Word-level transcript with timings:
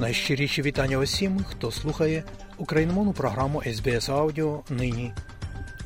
Найщиріші 0.00 0.62
вітання 0.62 0.98
усім, 0.98 1.44
хто 1.48 1.70
слухає 1.70 2.24
україномовну 2.58 3.12
програму 3.12 3.58
SBS 3.58 4.10
Audio 4.10 4.60
нині 4.70 5.12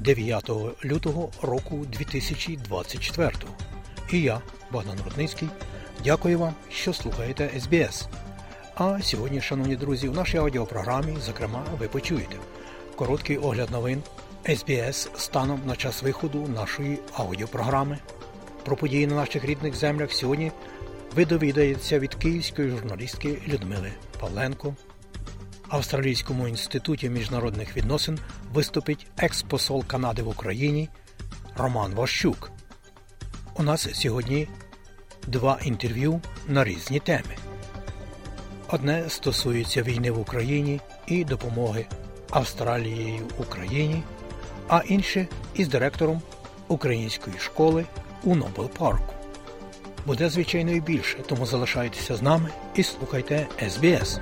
9 0.00 0.50
лютого 0.84 1.30
року 1.42 1.86
2024. 1.92 3.30
І 4.12 4.20
я, 4.20 4.40
Богдан 4.72 4.98
Рудницький, 5.04 5.48
дякую 6.04 6.38
вам, 6.38 6.54
що 6.70 6.92
слухаєте 6.92 7.50
SBS. 7.56 8.06
А 8.74 9.02
сьогодні, 9.02 9.40
шановні 9.40 9.76
друзі, 9.76 10.08
в 10.08 10.14
нашій 10.14 10.38
аудіопрограмі, 10.38 11.16
зокрема, 11.20 11.64
ви 11.78 11.88
почуєте 11.88 12.36
короткий 12.96 13.38
огляд 13.38 13.70
новин 13.70 14.02
SBS 14.44 15.18
станом 15.18 15.60
на 15.66 15.76
час 15.76 16.02
виходу 16.02 16.48
нашої 16.48 16.98
аудіопрограми. 17.12 17.98
Про 18.64 18.76
події 18.76 19.06
на 19.06 19.14
наших 19.14 19.44
рідних 19.44 19.74
землях 19.74 20.12
сьогодні 20.12 20.52
ви 21.14 21.24
довідаєтеся 21.24 21.98
від 21.98 22.14
київської 22.14 22.70
журналістки 22.70 23.42
Людмили 23.48 23.92
Павленко. 24.20 24.76
Австралійському 25.68 26.48
інституті 26.48 27.10
міжнародних 27.10 27.76
відносин 27.76 28.18
виступить 28.52 29.06
експосол 29.16 29.84
Канади 29.86 30.22
в 30.22 30.28
Україні 30.28 30.88
Роман 31.56 31.94
Ващук. 31.94 32.50
У 33.54 33.62
нас 33.62 33.88
сьогодні 33.92 34.48
два 35.26 35.58
інтерв'ю 35.62 36.20
на 36.48 36.64
різні 36.64 37.00
теми. 37.00 37.36
Одне 38.68 39.04
стосується 39.08 39.82
війни 39.82 40.10
в 40.10 40.20
Україні 40.20 40.80
і 41.06 41.24
допомоги 41.24 41.86
Австралією 42.30 43.26
Україні, 43.38 44.02
а 44.68 44.82
інше 44.86 45.26
із 45.54 45.68
директором 45.68 46.22
української 46.68 47.36
школи 47.38 47.84
у 48.24 48.34
Нобел 48.36 48.68
Парку. 48.68 49.11
Буде 50.06 50.28
звичайно 50.28 50.72
і 50.72 50.80
більше, 50.80 51.18
тому 51.18 51.46
залишайтеся 51.46 52.16
з 52.16 52.22
нами 52.22 52.50
і 52.74 52.82
слухайте 52.82 53.46
СБС. 53.68 54.20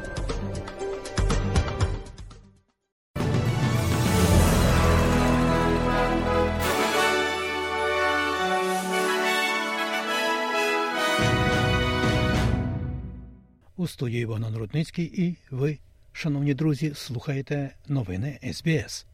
У 13.76 13.88
студії 13.88 14.26
Богдан 14.26 14.56
Рудницький 14.56 15.04
і 15.04 15.36
ви, 15.50 15.78
шановні 16.12 16.54
друзі, 16.54 16.92
слухаєте 16.94 17.74
новини 17.88 18.38
СБС. 18.52 19.06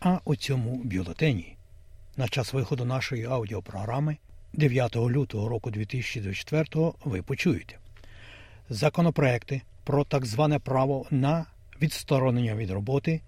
А 0.00 0.18
у 0.24 0.36
цьому 0.36 0.80
бюлетені 0.84 1.56
на 2.16 2.28
час 2.28 2.52
виходу 2.52 2.84
нашої 2.84 3.24
аудіопрограми 3.24 4.16
9 4.52 4.96
лютого 4.96 5.48
року 5.48 5.70
2024 5.70 6.92
ви 7.04 7.22
почуєте 7.22 7.78
законопроекти 8.70 9.62
про 9.84 10.04
так 10.04 10.26
зване 10.26 10.58
право 10.58 11.06
на 11.10 11.46
відсторонення 11.82 12.54
від 12.54 12.70
роботи 12.70 13.20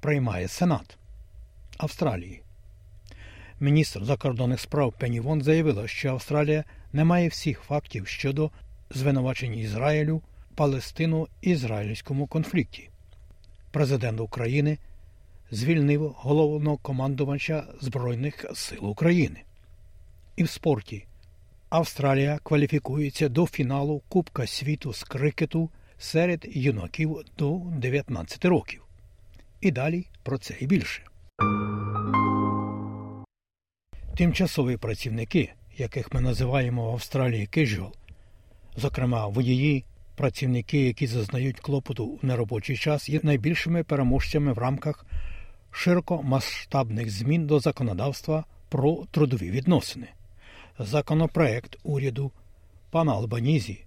приймає 0.00 0.48
Сенат 0.48 0.98
Австралії. 1.78 2.42
Міністр 3.60 4.04
закордонних 4.04 4.60
справ 4.60 4.94
Пенні 4.98 5.20
Вон 5.20 5.42
заявила, 5.42 5.88
що 5.88 6.10
Австралія 6.10 6.64
не 6.92 7.04
має 7.04 7.28
всіх 7.28 7.60
фактів 7.60 8.06
щодо 8.06 8.50
звинувачень 8.90 9.58
Ізраїлю 9.58 10.22
палестино-ізраїльському 10.56 12.26
конфлікті. 12.26 12.90
Президент 13.70 14.20
України 14.20 14.78
звільнив 15.50 16.14
головного 16.16 16.76
командувача 16.76 17.64
Збройних 17.80 18.44
сил 18.54 18.90
України. 18.90 19.42
І 20.36 20.42
в 20.42 20.50
спорті 20.50 21.06
Австралія 21.68 22.38
кваліфікується 22.42 23.28
до 23.28 23.46
фіналу 23.46 24.02
Кубка 24.08 24.46
світу 24.46 24.92
з 24.92 25.02
крикету 25.02 25.70
серед 25.98 26.46
юнаків 26.50 27.18
до 27.38 27.60
19 27.76 28.44
років. 28.44 28.82
І 29.60 29.70
далі 29.70 30.06
про 30.22 30.38
це 30.38 30.54
і 30.60 30.66
більше. 30.66 31.02
Тимчасові 34.16 34.76
працівники, 34.76 35.52
яких 35.76 36.14
ми 36.14 36.20
називаємо 36.20 36.90
в 36.90 36.92
Австралії 36.92 37.46
casual, 37.46 37.92
зокрема 38.76 39.26
водії, 39.26 39.84
працівники, 40.16 40.86
які 40.86 41.06
зазнають 41.06 41.60
клопоту 41.60 42.18
в 42.22 42.24
неробочий 42.24 42.76
час, 42.76 43.08
є 43.08 43.20
найбільшими 43.22 43.84
переможцями 43.84 44.52
в 44.52 44.58
рамках 44.58 45.06
широкомасштабних 45.70 47.10
змін 47.10 47.46
до 47.46 47.60
законодавства 47.60 48.44
про 48.68 49.06
трудові 49.10 49.50
відносини. 49.50 50.08
Законопроект 50.78 51.78
уряду 51.82 52.32
пана 52.90 53.12
Албанізі 53.12 53.84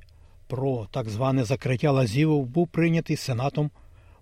про 0.47 0.87
так 0.91 1.09
зване 1.09 1.43
закриття 1.43 1.91
лазівок 1.91 2.47
був 2.47 2.67
прийнятий 2.67 3.17
Сенатом 3.17 3.71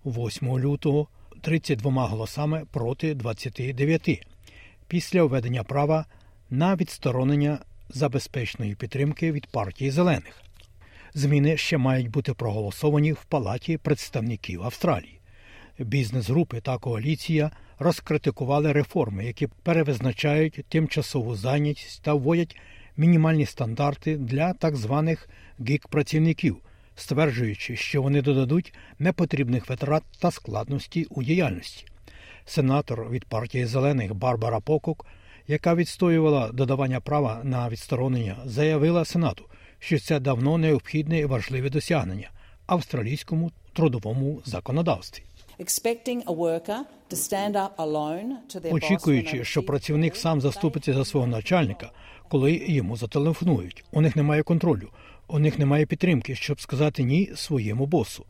8 0.06 0.60
лютого 0.60 1.08
32 1.42 2.08
голосами 2.08 2.66
проти 2.72 3.14
29 3.16 4.28
після 4.88 5.24
введення 5.24 5.64
права 5.64 6.06
на 6.50 6.76
відсторонення 6.76 7.60
забезпечної 7.90 8.76
підтримки 8.76 9.32
від 9.32 9.48
партії 9.48 9.92
зелених. 9.92 10.42
Зміни 11.14 11.58
ще 11.58 11.78
мають 11.78 12.10
бути 12.10 12.34
проголосовані 12.34 13.12
в 13.12 13.24
Палаті 13.26 13.78
представників 13.78 14.64
Австралії. 14.64 15.20
Бізнес-групи 15.80 16.62
та 16.62 16.78
коаліція 16.78 17.52
розкритикували 17.82 18.72
реформи, 18.72 19.26
які 19.26 19.48
перевизначають 19.48 20.66
тимчасову 20.70 21.36
зайнятість 21.36 22.04
та 22.04 22.14
вводять 22.14 22.58
мінімальні 22.98 23.46
стандарти 23.46 24.18
для 24.18 24.54
так 24.54 24.76
званих 24.76 25.30
гік-працівників, 25.60 26.58
стверджуючи, 26.96 27.76
що 27.76 28.02
вони 28.02 28.22
додадуть 28.22 28.74
непотрібних 29.00 29.70
витрат 29.70 30.04
та 30.20 30.32
складності 30.32 31.08
у 31.10 31.24
діяльності. 31.24 31.86
Сенатор 32.46 33.10
від 33.10 33.26
партії 33.26 33.66
зелених 33.66 34.14
Барбара 34.14 34.60
Покок, 34.60 35.06
яка 35.48 35.76
відстоювала 35.76 36.52
додавання 36.52 37.00
права 37.00 37.42
на 37.44 37.70
відсторонення, 37.70 38.38
заявила 38.46 39.06
Сенату, 39.06 39.46
що 39.80 40.00
це 40.00 40.20
давно 40.20 40.58
необхідне 40.58 41.20
і 41.20 41.26
важливе 41.26 41.70
досягнення 41.70 42.30
австралійському 42.66 43.52
трудовому 43.74 44.42
законодавстві. 44.46 45.24
Очікуючи, 48.72 49.44
що 49.44 49.64
працівник 49.64 50.16
сам 50.16 50.42
заступиться 50.42 50.94
за 50.94 51.06
свого 51.06 51.28
начальника, 51.28 51.92
коли 52.30 52.54
йому 52.68 52.98
зателефонують. 52.98 53.84
У 53.92 54.02
них 54.02 54.16
немає 54.16 54.44
контролю, 54.44 54.90
у 55.28 55.40
них 55.40 55.60
немає 55.60 55.86
підтримки, 55.86 56.36
щоб 56.36 56.62
сказати 56.62 57.04
ні 57.04 57.32
своєму 57.36 57.86
босу. 57.86 58.26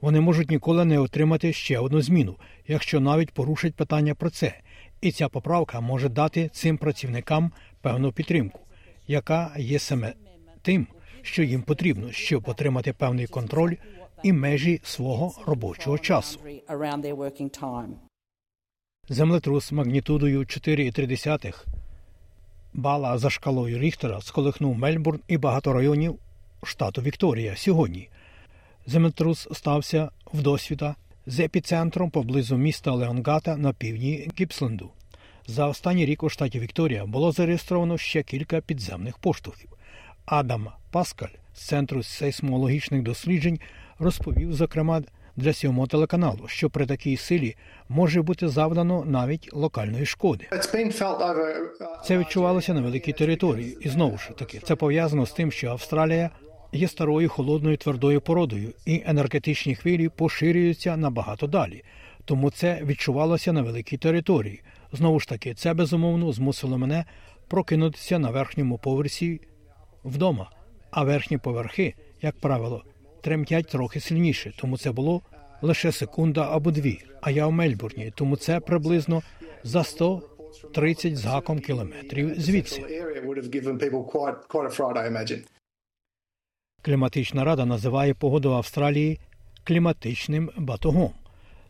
Вони 0.00 0.20
можуть 0.20 0.50
ніколи 0.50 0.84
не 0.84 0.98
отримати 0.98 1.52
ще 1.52 1.78
одну 1.78 2.02
зміну, 2.02 2.36
якщо 2.68 3.00
навіть 3.00 3.30
порушать 3.30 3.74
питання 3.74 4.14
про 4.14 4.30
це. 4.30 4.54
І 5.00 5.12
ця 5.12 5.28
поправка 5.28 5.80
може 5.80 6.08
дати 6.08 6.50
цим 6.52 6.78
працівникам 6.78 7.52
певну 7.80 8.12
підтримку, 8.12 8.60
яка 9.06 9.54
є 9.58 9.78
саме 9.78 10.12
тим, 10.62 10.86
що 11.22 11.42
їм 11.42 11.62
потрібно, 11.62 12.12
щоб 12.12 12.48
отримати 12.48 12.92
певний 12.92 13.26
контроль 13.26 13.74
і 14.22 14.32
межі 14.32 14.80
свого 14.84 15.34
робочого 15.46 15.98
часу. 15.98 16.40
Землетрус 19.08 19.72
магнітудою 19.72 20.40
4,3 20.40 21.54
бала 22.74 23.18
за 23.18 23.30
шкалою 23.30 23.78
Ріхтера 23.78 24.20
сколихнув 24.20 24.78
Мельбурн 24.78 25.20
і 25.28 25.38
багато 25.38 25.72
районів 25.72 26.18
штату 26.62 27.02
Вікторія 27.02 27.56
сьогодні. 27.56 28.08
Землетрус 28.86 29.48
стався 29.52 30.10
в 30.32 30.42
досвіта 30.42 30.94
з 31.26 31.40
епіцентром 31.40 32.10
поблизу 32.10 32.56
міста 32.56 32.92
Леонгата 32.92 33.56
на 33.56 33.72
півдні 33.72 34.30
Гіпсленду. 34.40 34.90
За 35.46 35.66
останній 35.66 36.06
рік 36.06 36.22
у 36.22 36.28
штаті 36.28 36.60
Вікторія 36.60 37.06
було 37.06 37.32
зареєстровано 37.32 37.98
ще 37.98 38.22
кілька 38.22 38.60
підземних 38.60 39.18
поштовхів. 39.18 39.70
Адам 40.24 40.68
Паскаль 40.90 41.34
з 41.54 41.60
центру 41.60 42.02
сейсмологічних 42.02 43.02
досліджень 43.02 43.60
розповів, 44.02 44.52
зокрема, 44.52 45.02
для 45.36 45.52
сьомого 45.52 45.86
телеканалу, 45.86 46.48
що 46.48 46.70
при 46.70 46.86
такій 46.86 47.16
силі 47.16 47.56
може 47.88 48.22
бути 48.22 48.48
завдано 48.48 49.04
навіть 49.06 49.48
локальної 49.52 50.06
шкоди. 50.06 50.46
Це 52.04 52.18
відчувалося 52.18 52.74
на 52.74 52.80
великій 52.80 53.12
території, 53.12 53.78
і 53.80 53.88
знову 53.88 54.18
ж 54.18 54.30
таки 54.38 54.58
це 54.58 54.76
пов'язано 54.76 55.26
з 55.26 55.32
тим, 55.32 55.52
що 55.52 55.68
Австралія 55.68 56.30
є 56.72 56.88
старою 56.88 57.28
холодною 57.28 57.76
твердою 57.76 58.20
породою, 58.20 58.72
і 58.86 59.02
енергетичні 59.06 59.74
хвилі 59.74 60.08
поширюються 60.08 60.96
набагато 60.96 61.46
далі. 61.46 61.84
Тому 62.24 62.50
це 62.50 62.82
відчувалося 62.84 63.52
на 63.52 63.62
великій 63.62 63.96
території. 63.96 64.62
Знову 64.92 65.20
ж 65.20 65.28
таки, 65.28 65.54
це 65.54 65.74
безумовно 65.74 66.32
змусило 66.32 66.78
мене 66.78 67.04
прокинутися 67.48 68.18
на 68.18 68.30
верхньому 68.30 68.78
поверсі 68.78 69.40
вдома, 70.04 70.50
а 70.90 71.04
верхні 71.04 71.38
поверхи, 71.38 71.94
як 72.22 72.40
правило, 72.40 72.84
тремтять 73.22 73.68
трохи 73.68 74.00
сильніше, 74.00 74.52
тому 74.56 74.78
це 74.78 74.92
було 74.92 75.22
лише 75.62 75.92
секунда 75.92 76.48
або 76.50 76.70
дві. 76.70 77.04
А 77.20 77.30
я 77.30 77.46
в 77.46 77.52
Мельбурні, 77.52 78.12
тому 78.16 78.36
це 78.36 78.60
приблизно 78.60 79.22
за 79.64 79.84
130 79.84 81.16
з 81.16 81.24
гаком 81.24 81.60
кілометрів 81.60 82.40
звідси. 82.40 82.82
Кліматична 86.82 87.44
рада 87.44 87.64
називає 87.64 88.14
погоду 88.14 88.50
в 88.50 88.54
Австралії 88.54 89.20
кліматичним 89.64 90.50
батогом. 90.56 91.12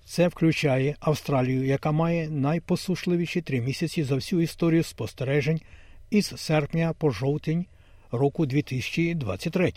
Це 0.04 0.28
включає 0.28 0.96
Австралію, 1.00 1.66
яка 1.66 1.92
має 1.92 2.30
найпосушливіші 2.30 3.40
три 3.40 3.60
місяці 3.60 4.02
за 4.02 4.14
всю 4.14 4.42
історію 4.42 4.82
спостережень 4.82 5.60
із 6.10 6.26
серпня 6.36 6.92
по 6.98 7.10
жовтень 7.10 7.66
року 8.10 8.46
2023. 8.46 9.72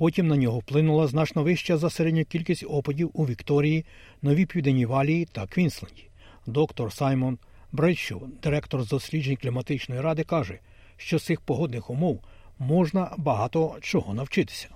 Потім 0.00 0.28
на 0.28 0.36
нього 0.36 0.58
вплинула 0.58 1.06
значно 1.06 1.42
вища 1.42 1.76
за 1.76 1.90
середню 1.90 2.24
кількість 2.24 2.64
опадів 2.68 3.10
у 3.14 3.26
Вікторії, 3.26 3.84
Новій 4.22 4.46
Південній 4.46 4.86
Валії 4.86 5.24
та 5.32 5.46
Квінсленді. 5.46 6.08
Доктор 6.46 6.92
Саймон 6.92 7.38
Бредшоу, 7.72 8.20
директор 8.42 8.82
з 8.82 8.88
досліджень 8.88 9.36
кліматичної 9.36 10.00
ради, 10.00 10.24
каже, 10.24 10.58
що 10.96 11.18
з 11.18 11.24
цих 11.24 11.40
погодних 11.40 11.90
умов 11.90 12.20
можна 12.58 13.14
багато 13.16 13.76
чого 13.80 14.14
навчитися. 14.14 14.68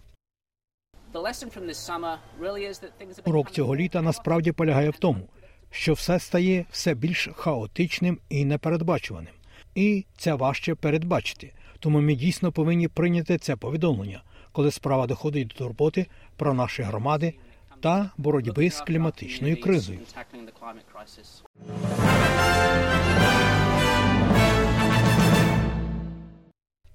Урок 3.25 3.51
цього 3.51 3.77
літа 3.77 4.03
насправді 4.03 4.53
полягає 4.53 4.91
в 4.91 4.97
тому, 4.97 5.29
що 5.71 5.93
все 5.93 6.19
стає 6.19 6.67
все 6.71 6.95
більш 6.95 7.29
хаотичним 7.35 8.19
і 8.29 8.45
непередбачуваним, 8.45 9.35
і 9.75 10.05
це 10.17 10.35
важче 10.35 10.75
передбачити. 10.75 11.53
Тому 11.79 12.01
ми 12.01 12.15
дійсно 12.15 12.53
повинні 12.53 12.89
прийняти 12.89 13.39
це 13.39 13.57
повідомлення, 13.57 14.23
коли 14.55 14.71
справа 14.71 15.07
доходить 15.07 15.49
до 15.49 15.55
турботи 15.55 16.07
про 16.37 16.55
наші 16.55 16.83
громади 16.83 17.35
та 17.81 18.11
боротьби 18.17 18.71
з 18.71 18.81
кліматичною 18.81 19.61
кризою. 19.61 19.99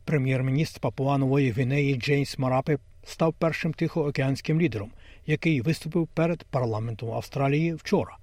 Прем'єр-міністр 0.05 0.79
Папуанової 0.79 1.51
Гвінеї 1.51 1.95
Джеймс 1.95 2.37
Марапе 2.37 2.77
став 3.03 3.33
першим 3.33 3.73
тихоокеанським 3.73 4.61
лідером, 4.61 4.91
який 5.27 5.61
виступив 5.61 6.07
перед 6.07 6.43
парламентом 6.43 7.11
Австралії 7.11 7.73
вчора. 7.73 8.17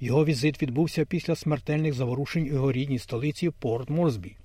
Його 0.00 0.24
візит 0.24 0.62
відбувся 0.62 1.04
після 1.04 1.34
смертельних 1.36 1.94
заворушень 1.94 2.42
у 2.42 2.52
його 2.52 2.72
рідній 2.72 2.98
столиці 2.98 3.50
Порт 3.50 3.90
Морсбі. 3.90 4.36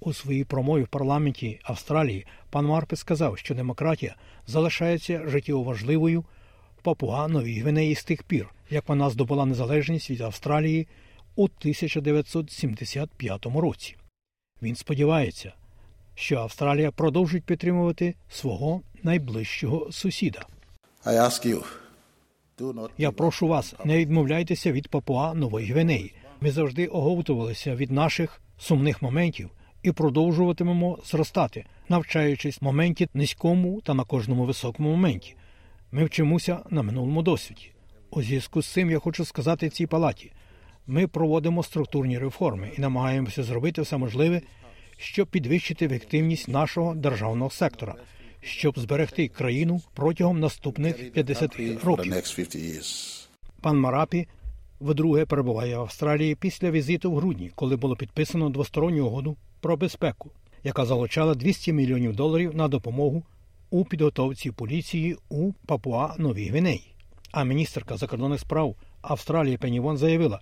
У 0.00 0.12
своїй 0.12 0.44
промові 0.44 0.82
в 0.82 0.88
парламенті 0.88 1.60
Австралії 1.62 2.26
пан 2.50 2.66
Марпе 2.66 2.96
сказав, 2.96 3.38
що 3.38 3.54
демократія 3.54 4.16
залишається 4.46 5.22
життєво 5.26 5.62
важливою 5.62 6.20
в 6.78 6.82
Папуа 6.82 7.28
Новій 7.28 7.60
Гвинеї 7.60 7.94
з 7.94 8.04
тих 8.04 8.22
пір, 8.22 8.48
як 8.70 8.88
вона 8.88 9.10
здобула 9.10 9.46
незалежність 9.46 10.10
від 10.10 10.20
Австралії 10.20 10.88
у 11.36 11.44
1975 11.44 13.46
році. 13.46 13.96
Він 14.62 14.76
сподівається, 14.76 15.52
що 16.14 16.36
Австралія 16.36 16.90
продовжить 16.90 17.44
підтримувати 17.44 18.14
свого 18.30 18.80
найближчого 19.02 19.92
сусіда. 19.92 20.46
Я 22.98 23.10
прошу 23.10 23.48
вас, 23.48 23.74
не 23.84 23.98
відмовляйтеся 23.98 24.72
від 24.72 24.88
Папуа 24.88 25.34
Нової 25.34 25.72
Гвинеї. 25.72 26.14
Ми 26.40 26.50
завжди 26.50 26.86
оговтувалися 26.86 27.74
від 27.74 27.90
наших 27.90 28.40
сумних 28.58 29.02
моментів 29.02 29.50
і 29.82 29.92
продовжуватимемо 29.92 30.98
зростати, 31.04 31.64
навчаючись 31.88 32.60
в 32.60 32.64
моменті 32.64 33.08
низькому 33.14 33.80
та 33.80 33.94
на 33.94 34.04
кожному 34.04 34.44
високому 34.44 34.90
моменті. 34.90 35.36
Ми 35.92 36.04
вчимося 36.04 36.58
на 36.70 36.82
минулому 36.82 37.22
досвіді. 37.22 37.70
У 38.10 38.22
зв'язку 38.22 38.62
з 38.62 38.66
цим 38.66 38.90
я 38.90 38.98
хочу 38.98 39.24
сказати 39.24 39.68
цій 39.68 39.86
палаті: 39.86 40.32
ми 40.86 41.06
проводимо 41.06 41.62
структурні 41.62 42.18
реформи 42.18 42.72
і 42.78 42.80
намагаємося 42.80 43.42
зробити 43.42 43.82
все 43.82 43.96
можливе, 43.96 44.42
щоб 44.96 45.28
підвищити 45.28 45.84
ефективність 45.84 46.48
нашого 46.48 46.94
державного 46.94 47.50
сектора, 47.50 47.94
щоб 48.40 48.78
зберегти 48.78 49.28
країну 49.28 49.80
протягом 49.94 50.40
наступних 50.40 51.12
50 51.12 51.56
років. 51.84 52.14
Пан 53.60 53.78
Марапі 53.78 54.28
вдруге 54.80 55.24
перебуває 55.24 55.76
в 55.76 55.80
Австралії 55.80 56.34
після 56.34 56.70
візиту 56.70 57.12
в 57.12 57.16
грудні, 57.16 57.50
коли 57.54 57.76
було 57.76 57.96
підписано 57.96 58.50
двосторонню 58.50 59.06
угоду 59.06 59.36
про 59.60 59.76
безпеку, 59.76 60.30
яка 60.64 60.84
залучала 60.84 61.34
200 61.34 61.72
мільйонів 61.72 62.16
доларів 62.16 62.54
на 62.54 62.68
допомогу 62.68 63.22
у 63.70 63.84
підготовці 63.84 64.50
поліції 64.50 65.16
у 65.28 65.52
Папуа 65.52 66.14
Новій 66.18 66.48
Гвінеї. 66.48 66.94
А 67.32 67.44
міністерка 67.44 67.96
закордонних 67.96 68.40
справ 68.40 68.76
Австралії 69.02 69.56
Пенівон 69.56 69.96
заявила, 69.96 70.40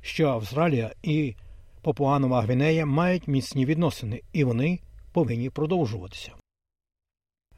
що 0.00 0.28
Австралія 0.28 0.92
і 1.02 1.34
Папуанова 1.82 2.42
Гвінея 2.42 2.86
мають 2.86 3.28
міцні 3.28 3.66
відносини, 3.66 4.20
і 4.32 4.44
вони 4.44 4.78
повинні 5.12 5.50
продовжуватися. 5.50 6.32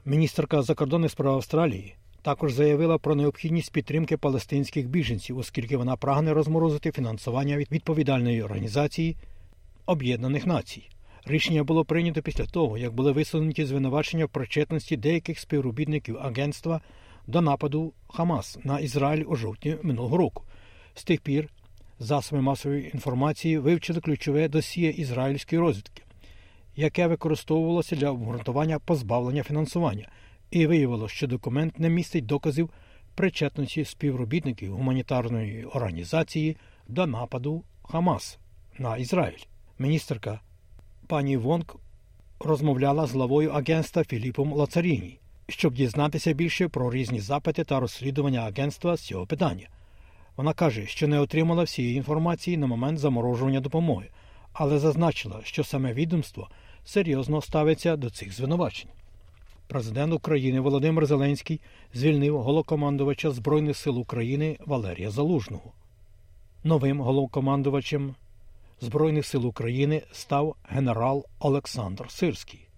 Міністерка 0.05 0.63
закордонних 0.63 1.11
справ 1.11 1.35
Австралії 1.35 1.95
також 2.23 2.53
заявила 2.53 2.99
про 2.99 3.15
необхідність 3.15 3.73
підтримки 3.73 4.17
палестинських 4.17 4.89
біженців, 4.89 5.39
оскільки 5.39 5.77
вона 5.77 5.97
прагне 5.97 6.35
розморозити 6.35 6.93
фінансування 6.93 7.57
від 7.57 7.73
відповідальної 7.73 8.43
організації 8.43 9.17
Об'єднаних 9.87 10.47
Націй. 10.47 10.89
Рішення 11.25 11.65
було 11.65 11.85
прийнято 11.85 12.23
після 12.23 12.47
того, 12.47 12.79
як 12.79 12.95
були 12.95 13.13
висунуті 13.13 13.65
звинувачення 13.65 14.25
в 14.25 14.29
причетності 14.29 14.97
деяких 14.97 15.39
співробітників 15.39 16.19
агентства 16.19 16.81
до 17.27 17.41
нападу 17.41 17.93
Хамас 18.09 18.59
на 18.65 18.79
Ізраїль 18.79 19.25
у 19.27 19.37
жовтні 19.37 19.77
минулого 19.83 20.17
року. 20.17 20.45
З 20.95 21.05
тих 21.05 21.21
пір 21.21 21.49
засоби 21.99 22.43
масової 22.43 22.91
інформації 22.95 23.59
вивчили 23.59 24.01
ключове 24.01 24.49
досіє 24.49 24.91
ізраїльської 24.91 25.61
розвідки, 25.61 26.03
яке 26.77 27.07
використовувалося 27.07 27.97
для 27.97 28.11
обґрунтування 28.11 28.79
позбавлення 28.79 29.43
фінансування, 29.43 30.09
і 30.51 30.67
виявило, 30.67 31.09
що 31.09 31.27
документ 31.27 31.79
не 31.79 31.89
містить 31.89 32.27
доказів 32.27 32.71
причетності 33.15 33.85
співробітників 33.85 34.75
гуманітарної 34.75 35.65
організації 35.65 36.57
до 36.89 37.07
нападу 37.07 37.65
Хамас 37.83 38.39
на 38.79 38.97
Ізраїль. 38.97 39.52
Міністерка 39.83 40.41
пані 41.07 41.37
Вонг 41.37 41.77
розмовляла 42.41 43.07
з 43.07 43.13
главою 43.13 43.51
агентства 43.51 44.05
Філіпом 44.05 44.53
Лацаріні, 44.53 45.19
щоб 45.49 45.75
дізнатися 45.75 46.33
більше 46.33 46.69
про 46.69 46.93
різні 46.93 47.21
запити 47.21 47.65
та 47.65 47.81
розслідування 47.81 48.41
агентства 48.41 48.97
з 48.97 49.01
цього 49.01 49.27
питання. 49.27 49.69
Вона 50.37 50.53
каже, 50.53 50.87
що 50.87 51.09
не 51.09 51.21
отримала 51.21 51.63
всієї 51.63 51.97
інформації 51.97 52.57
на 52.57 52.67
момент 52.67 52.99
заморожування 52.99 53.61
допомоги, 53.61 54.09
але 54.53 54.79
зазначила, 54.79 55.41
що 55.43 55.65
саме 55.65 55.93
відомство 55.93 56.49
серйозно 56.85 57.43
ставиться 57.43 57.97
до 57.97 58.11
цих 58.11 58.33
звинувачень. 58.33 58.91
Президент 59.67 60.13
України 60.13 60.61
Володимир 60.61 61.07
Зеленський 61.07 61.61
звільнив 61.95 62.43
голокомандувача 62.43 63.31
Збройних 63.31 63.77
сил 63.77 63.99
України 63.99 64.59
Валерія 64.67 65.11
Залужного. 65.11 65.73
Новим 66.65 67.01
головкомандувачем 67.01 68.15
Збройних 68.83 69.27
сил 69.27 69.47
України 69.47 70.03
став 70.13 70.57
генерал 70.65 71.27
Олександр 71.39 72.11
Сирський. 72.11 72.69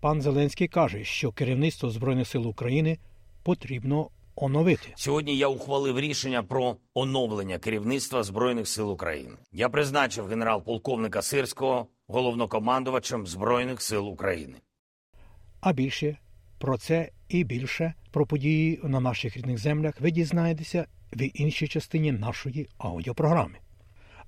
Пан 0.00 0.22
Зеленський 0.22 0.68
каже, 0.68 1.04
що 1.04 1.32
керівництво 1.32 1.90
Збройних 1.90 2.28
сил 2.28 2.48
України 2.48 2.98
потрібно 3.42 4.10
оновити. 4.36 4.88
Сьогодні 4.96 5.36
я 5.36 5.48
ухвалив 5.48 6.00
рішення 6.00 6.42
про 6.42 6.76
оновлення 6.94 7.58
керівництва 7.58 8.22
Збройних 8.22 8.68
сил 8.68 8.90
України. 8.90 9.36
Я 9.52 9.68
призначив 9.68 10.26
генерал-полковника 10.26 11.22
Сирського 11.22 11.86
головнокомандувачем 12.06 13.26
Збройних 13.26 13.82
сил 13.82 14.08
України. 14.08 14.54
А 15.60 15.72
більше 15.72 16.18
про 16.58 16.78
це 16.78 17.10
і 17.28 17.44
більше 17.44 17.94
про 18.10 18.26
події 18.26 18.80
на 18.82 19.00
наших 19.00 19.36
рідних 19.36 19.58
землях 19.58 20.00
ви 20.00 20.10
дізнаєтеся 20.10 20.86
в 21.12 21.22
іншій 21.34 21.68
частині 21.68 22.12
нашої 22.12 22.68
аудіопрограми. 22.78 23.58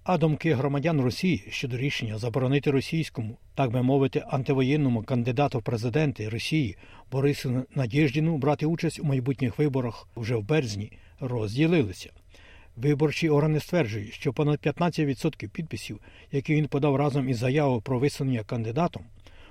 А 0.04 0.18
думки 0.18 0.54
громадян 0.54 1.00
Росії 1.00 1.44
щодо 1.50 1.76
рішення 1.76 2.18
заборонити 2.18 2.70
російському, 2.70 3.36
так 3.54 3.70
би 3.70 3.82
мовити, 3.82 4.24
антивоєнному 4.30 5.02
кандидату 5.02 5.58
в 5.58 5.62
президенти 5.62 6.28
Росії 6.28 6.76
Борису 7.12 7.64
Надєждіну 7.74 8.38
брати 8.38 8.66
участь 8.66 9.00
у 9.00 9.04
майбутніх 9.04 9.58
виборах 9.58 10.08
вже 10.16 10.36
в 10.36 10.42
березні 10.42 10.92
розділилися. 11.20 12.10
Виборчі 12.76 13.28
органи 13.28 13.60
стверджують, 13.60 14.12
що 14.12 14.32
понад 14.32 14.58
15% 14.58 15.48
підписів, 15.48 16.00
які 16.32 16.54
він 16.54 16.68
подав 16.68 16.96
разом 16.96 17.28
із 17.28 17.38
заявою 17.38 17.80
про 17.80 17.98
висунення 17.98 18.44
кандидатом, 18.44 19.02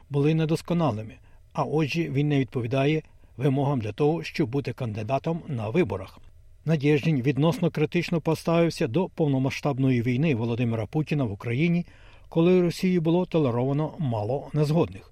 були 0.10 0.34
недосконалими, 0.34 1.14
а 1.54 1.64
отже, 1.64 2.10
він 2.10 2.28
не 2.28 2.40
відповідає 2.40 3.02
вимогам 3.38 3.82
для 3.82 3.92
того, 3.92 4.24
щоб 4.24 4.50
бути 4.50 4.74
кандидатом 4.74 5.42
на 5.48 5.70
виборах. 5.70 6.20
Надєждін 6.66 7.22
відносно 7.22 7.72
критично 7.72 8.22
поставився 8.22 8.88
до 8.88 9.10
повномасштабної 9.10 10.02
війни 10.02 10.36
Володимира 10.36 10.86
Путіна 10.86 11.24
в 11.24 11.32
Україні, 11.32 11.86
коли 12.30 12.62
Росії 12.62 13.00
було 13.00 13.26
толеровано 13.26 13.94
мало 14.00 14.50
незгодних. 14.54 15.12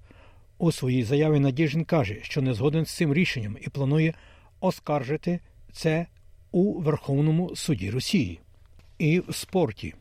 У 0.58 0.72
своїй 0.72 1.02
заяві 1.02 1.40
Надєждін 1.40 1.84
каже, 1.84 2.18
що 2.22 2.42
не 2.42 2.54
згоден 2.54 2.86
з 2.86 2.96
цим 2.96 3.14
рішенням 3.14 3.56
і 3.62 3.68
планує 3.68 4.14
оскаржити 4.60 5.40
це 5.72 6.06
у 6.52 6.80
Верховному 6.80 7.56
суді 7.56 7.90
Росії. 7.90 8.40
І 8.98 9.20
в 9.20 9.34
спорті 9.34 9.94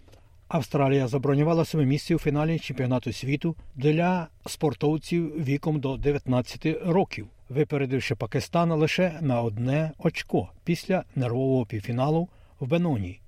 Австралія 0.48 1.08
забронювала 1.08 1.65
себе 1.65 1.86
місце 1.86 2.15
у 2.15 2.20
фіналі 2.20 2.60
чемпіонату 2.60 3.13
світу 3.13 3.56
для 3.75 4.27
спортовців 4.46 5.44
віком 5.44 5.79
до 5.79 5.98
19 5.98 6.65
років. 6.86 7.27
Випередивши 7.50 8.15
Пакистан 8.15 8.72
лише 8.72 9.18
на 9.22 9.41
одне 9.41 9.91
очко 9.98 10.50
після 10.63 11.03
нервового 11.15 11.65
півфіналу 11.65 12.29
в 12.60 12.68
Беноні. 12.68 13.20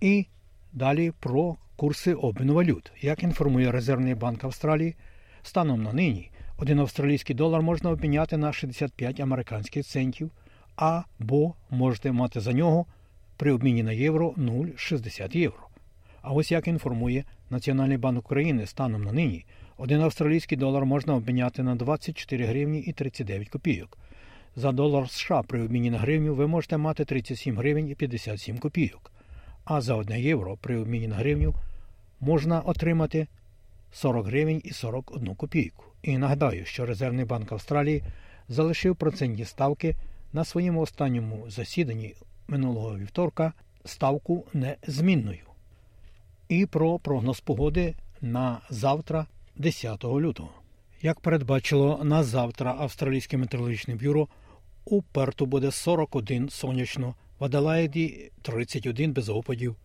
І 0.00 0.26
далі 0.72 1.12
про 1.20 1.56
курси 1.76 2.14
обміну 2.14 2.54
валют. 2.54 2.92
Як 3.00 3.22
інформує 3.22 3.72
Резервний 3.72 4.14
банк 4.14 4.44
Австралії, 4.44 4.94
станом 5.42 5.82
на 5.82 5.92
нині 5.92 6.30
один 6.62 6.78
австралійський 6.78 7.36
долар 7.36 7.62
можна 7.62 7.90
обміняти 7.90 8.36
на 8.36 8.52
65 8.52 9.20
американських 9.20 9.86
центів, 9.86 10.30
або 10.76 11.54
можете 11.70 12.12
мати 12.12 12.40
за 12.40 12.52
нього 12.52 12.86
при 13.36 13.52
обміні 13.52 13.82
на 13.82 13.92
євро 13.92 14.30
0,60 14.30 15.36
євро. 15.36 15.68
А 16.22 16.32
ось 16.32 16.52
як 16.52 16.68
інформує 16.68 17.24
Національний 17.50 17.96
банк 17.96 18.18
України 18.18 18.66
станом 18.66 19.04
на 19.04 19.12
нині, 19.12 19.44
один 19.82 20.02
австралійський 20.02 20.58
долар 20.58 20.86
можна 20.86 21.14
обміняти 21.14 21.62
на 21.62 21.74
24 21.74 22.46
гривні 22.46 22.80
і 22.80 22.92
39 22.92 23.48
копійок. 23.48 23.98
За 24.56 24.72
долар 24.72 25.10
США 25.10 25.42
при 25.42 25.62
обміні 25.62 25.90
на 25.90 25.98
гривню 25.98 26.34
ви 26.34 26.46
можете 26.46 26.76
мати 26.76 27.04
37 27.04 27.56
гривень 27.56 27.88
і 27.88 27.94
57 27.94 28.58
копійок. 28.58 29.12
А 29.64 29.80
за 29.80 29.94
1 29.94 30.16
євро 30.16 30.56
при 30.56 30.78
обміні 30.78 31.08
на 31.08 31.14
гривню 31.14 31.54
можна 32.20 32.60
отримати 32.60 33.26
40 33.92 34.26
гривень 34.26 34.62
і 34.64 34.70
41 34.70 35.34
копійку. 35.34 35.84
І 36.02 36.18
нагадаю, 36.18 36.64
що 36.64 36.86
Резервний 36.86 37.24
банк 37.24 37.52
Австралії 37.52 38.02
залишив 38.48 38.96
процентні 38.96 39.44
ставки 39.44 39.96
на 40.32 40.44
своєму 40.44 40.80
останньому 40.80 41.44
засіданні 41.50 42.14
минулого 42.48 42.98
вівторка 42.98 43.52
ставку 43.84 44.46
незмінною. 44.52 45.46
І 46.48 46.66
про 46.66 46.98
прогноз 46.98 47.40
погоди 47.40 47.94
на 48.20 48.60
завтра, 48.70 49.26
10 49.62 50.04
лютого. 50.04 50.50
Як 51.02 51.20
передбачило 51.20 52.04
на 52.04 52.24
завтра 52.24 52.76
Австралійське 52.78 53.36
метеорологічне 53.36 53.94
бюро, 53.94 54.28
у 54.84 55.02
Перту 55.02 55.46
буде 55.46 55.70
41 55.70 56.48
сонячно, 56.48 57.14
в 57.38 57.44
Аделаїді 57.44 58.30
31 58.42 59.12
без 59.12 59.28
опадів, 59.28 59.76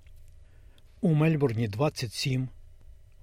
у 1.01 1.13
Мельбурні 1.13 1.67
27, 1.67 2.49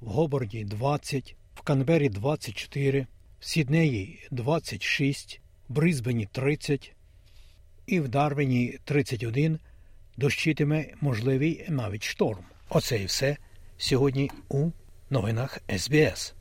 в 0.01 0.07
Гоборді 0.07 0.65
20, 0.65 1.37
в 1.55 1.61
Канбері 1.61 2.09
24, 2.09 3.07
в 3.41 3.45
Сіднеї 3.45 4.29
26, 4.31 5.41
в 5.69 5.73
Брисбені 5.73 6.29
30 6.33 6.95
і 7.87 8.01
в 8.01 8.09
Дарвіні 8.09 8.79
31 8.85 9.59
дощитиме 10.17 10.87
можливий 11.01 11.65
навіть 11.69 12.05
шторм. 12.05 12.45
Оце 12.69 13.03
і 13.03 13.05
все 13.05 13.37
сьогодні 13.79 14.31
у 14.49 14.71
новинах 15.11 15.59
СБС. 15.79 16.35